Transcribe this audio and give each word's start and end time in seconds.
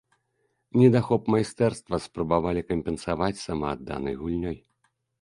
Недахоп 0.79 1.23
майстэрства 1.33 1.97
спрабавалі 2.07 2.61
кампенсаваць 2.73 3.41
самаадданай 3.47 4.15
гульнёй. 4.25 4.57